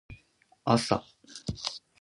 [0.71, 0.95] 朝